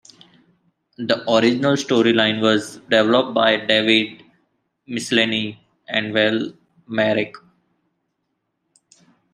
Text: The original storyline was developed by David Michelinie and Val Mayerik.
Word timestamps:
The 0.97 1.23
original 1.31 1.73
storyline 1.75 2.41
was 2.41 2.77
developed 2.89 3.35
by 3.35 3.57
David 3.63 4.23
Michelinie 4.89 5.59
and 5.87 6.11
Val 6.11 6.53
Mayerik. 6.89 7.35